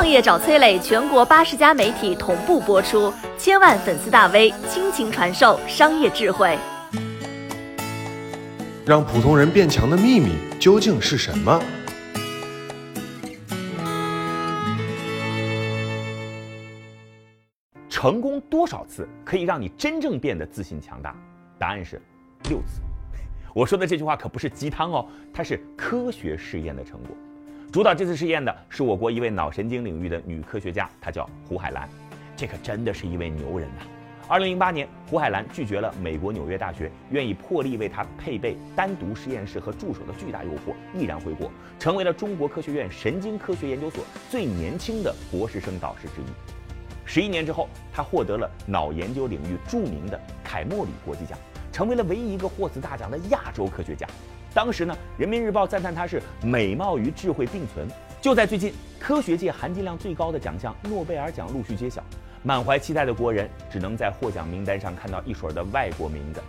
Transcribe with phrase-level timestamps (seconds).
[0.00, 6.58] 创业找崔磊，全国八十家媒体同步播出，千万粉丝大 V 倾情传授商业智慧。
[8.86, 11.62] 让普通人变强的秘密究竟是什么？
[17.90, 21.14] 成功多少次可以让你真正变得自信强大？
[21.58, 22.00] 答案是
[22.48, 22.80] 六次。
[23.52, 27.14] 我说的这句话可不是鸡汤哦，它是科学试验的成果。
[27.72, 31.88] 主导这次试验的是我国一位脑神经领域的女科学家，她叫胡海兰。
[32.36, 33.82] 这可真的是一位牛人呐！
[34.26, 46.24] 二零零八年，胡海兰拒绝了美国纽约大学愿意破例为她配备单独实验室和助手的巨大诱惑，毅然回国，成为了中国科学院神经科学研究所最年轻的博士生导师之一。
[47.04, 51.38] 十一年之后，她获得了脑研究领域著名的凯莫里国际奖。
[51.72, 54.06] 成为了唯一一个获此大奖的亚洲科学家。
[54.52, 57.86] 当时呢，《人民日报》赞叹他是美貌与智慧并存。
[58.20, 62.02] 就在最近，科学界含金量最高的奖项诺贝尔奖陆续揭晓，
[62.42, 66.42] 满怀期待的国人只能在获奖名单上看到一水的外国名字。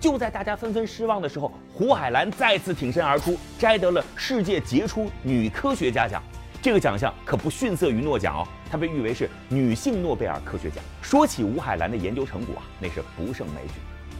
[0.00, 6.22] 就在大家纷纷失望的时候，胡海兰再次挺身而出，摘得了世界杰出女科学家奖。
[6.60, 10.82] 这个奖项可不逊色于诺奖哦，它被誉为是女性诺贝尔科学奖。
[11.00, 13.74] 说起吴海兰的研究成果啊，那是不胜枚举。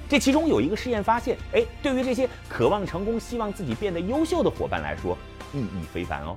[0.09, 5.17] 这其中有一个试验发现，哎，对于这些渴望成功、希望自己变得优秀的伙伴来说，
[5.53, 6.37] 意义非凡哦。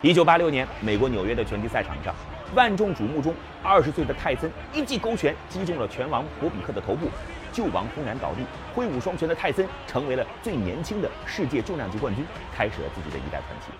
[0.00, 2.14] 一九八六年，美国纽约的拳击赛场上，
[2.54, 3.34] 万众瞩目中，
[3.64, 7.08] 二十岁的泰森一记勾拳击中了拳王博比克的头部，
[7.52, 8.42] 旧王轰然倒地。
[8.72, 13.72] 挥舞双拳的泰森成为了最年轻的世界重量级冠军，开始了自己的一代传奇。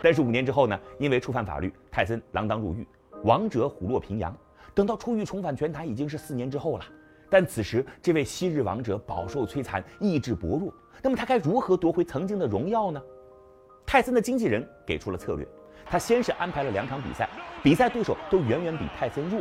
[0.00, 0.80] 但是五年之后呢？
[0.98, 2.86] 因为触犯法律，泰森锒铛入狱，
[3.22, 4.34] 王者虎落平阳。
[4.74, 6.84] 等到出狱重返拳坛，已经是四年之后了。
[7.30, 10.74] 但此时，这位昔日王者饱受摧残，意志薄弱。
[11.00, 13.00] 那么他该如何夺回曾经的荣耀呢？
[13.86, 15.46] 泰森的经纪人给出了策略，
[15.86, 17.28] 他先是安排了两场比赛，
[17.62, 19.40] 比赛对手都远远比泰森弱。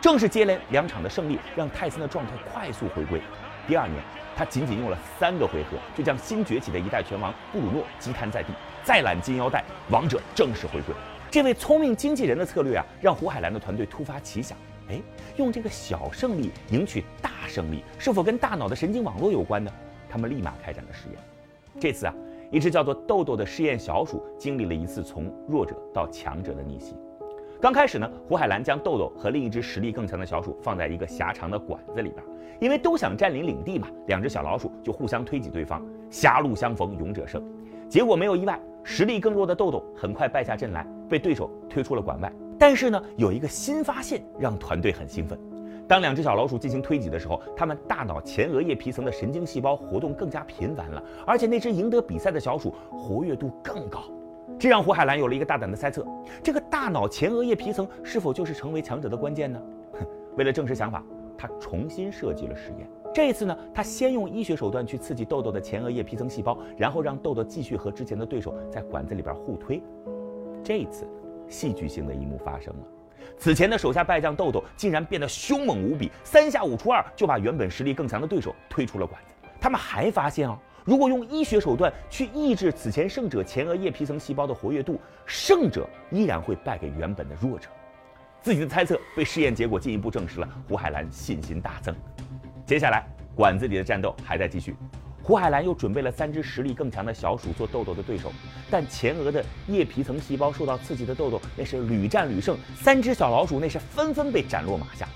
[0.00, 3.20] 正是接连两场的胜利，让泰森的状态快速回归。
[3.68, 4.02] 第二年，
[4.36, 8.52] 他仅仅用了三个回合，就将新崛起的一代拳王布鲁诺击瘫在地，
[8.82, 10.94] 再揽金腰带，王者正式回归。
[11.30, 14.58] 这位聪明经纪人的策略啊，让胡海兰的团队突发奇想。
[14.88, 15.00] 哎，
[15.36, 19.70] 用这个小胜利赢取大胜利，是否跟大脑的神经网络有关呢？
[20.08, 21.18] 他们立马开展了实验。
[21.80, 22.14] 这次啊，
[22.50, 26.94] 一只叫做豆豆的试验小鼠经历了一次从弱者到强者的逆袭。
[27.60, 32.22] 刚开始呢，胡海兰将豆豆和另一只实力更强的小鼠放在一个狭长的管子里边，
[32.60, 37.42] 因为都想占领领地嘛，两只小老鼠就互相推挤对方，狭路相逢勇者胜。
[37.88, 42.32] 结果没有意外，实力更弱的豆豆很快败下阵来，被对手推出了馆外。
[42.62, 45.36] 但是呢，有一个新发现让团队很兴奋。
[45.88, 54.04] 当两只小老鼠进行推挤的时候，它们大脑前额叶皮层的神经细胞活动更加频繁了，而且那只赢得比赛的小鼠活跃度更高。
[54.60, 56.06] 这让胡海兰有了一个大胆的猜测：
[56.40, 59.60] 这个大脑前额叶皮层是否就是成为强者的关键呢？
[60.36, 61.04] 为了证实想法，
[61.36, 62.88] 他重新设计了实验。
[63.12, 69.82] 这一次呢，他先用医学手段去刺激豆豆的前额叶皮层细胞，然后让豆豆继续和之前的对手在管子里边互推。
[70.62, 71.08] 这一次。
[71.52, 72.86] 戏剧性的一幕发生了，
[73.38, 79.34] 此前的手下败将豆豆竟然变得凶猛无比，三下五除二就把原本实力更强的对手推出了馆子。
[79.60, 87.68] 他们还发现啊，如果用医学手段去抑制此前胜者前额叶皮层细胞的活跃度，胜者依然会败给原本的弱者。
[88.40, 91.94] 自己的猜测被试验结果进一步证实了，胡海兰信心大增。
[92.66, 94.74] 接下来，馆子里的战斗还在继续。
[95.24, 98.32] 胡海兰又准备了三只实力更强的小鼠做豆豆的对手，
[98.68, 105.08] 但前额的叶皮层细胞受到刺激的豆豆那是屡战屡胜，三只小老鼠那是纷纷被斩落马下。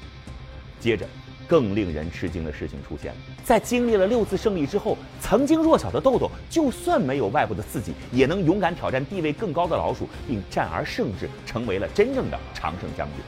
[0.79, 1.05] 接着，
[1.49, 13.25] 更令人吃惊的事情出现了，在经历了六次胜利之后，曾经弱小的豆豆就算没有外部的刺激，也能勇敢挑战地位更高的老鼠，并战而胜之，成为了真正的常胜将军。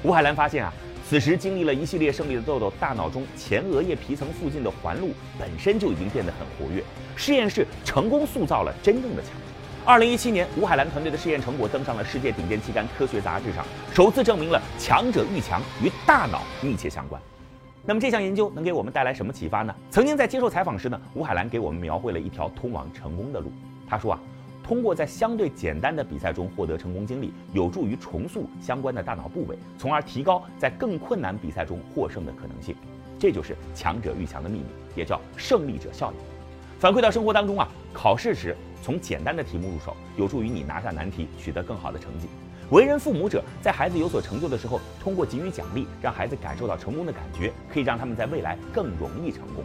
[0.00, 0.72] 胡海兰发现啊。
[1.06, 6.82] 此时经历了一系列胜利的豆豆，大脑中前额叶皮层附近的环路本身就已经变得很活跃。
[7.14, 9.38] 实验室成功塑造了真正的强者。
[9.84, 17.20] 二零一七年，吴海兰团队的试验成果登上了世界顶尖期刊《科学》杂志上，首次证明了强者愈强与大脑密切相关。
[17.84, 19.74] 那么这项研究能给我们带来什么启发呢？
[19.90, 23.52] 曾经在接受采访时呢，吴海兰给我们描绘了一条通往成功的路。
[23.86, 24.20] 他说啊。
[24.64, 32.74] 通过在相对简单的比赛中获得成功经历，有助于重塑相关的大脑部位，从而提高在更困难比赛中获胜的可能性。
[33.18, 34.64] 这就是强者愈强的秘密，
[34.96, 36.18] 也叫胜利者效应。
[36.80, 42.26] 反馈到生活当中啊，考试时从简单的题目入手，有助于你拿下难题，取得更好的成绩。
[42.70, 49.62] 为人父母者在孩子有所成就的时候，通过给予奖励，让孩子感受到成功的感觉，可以让他们在未来更容易成功。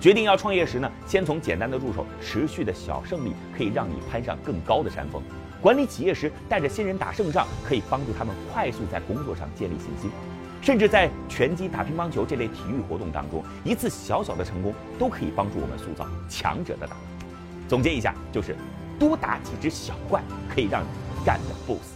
[0.00, 5.22] 决定要创业时呢，先从简单的入手，持续的小胜利可以让你攀上更高的山峰。
[5.60, 10.10] 管理企业时带着新人打胜仗，可以帮助他们快速在工作上建立信心。
[10.62, 16.96] 甚至在拳击、打乒乓球这类体育活动当中，一次小小的成功都可以帮助我们塑造强者的胆。
[17.66, 18.54] 总结一下，就是
[18.98, 20.22] 多打几只小怪，
[20.52, 20.86] 可以让你
[21.24, 21.95] 干得不死。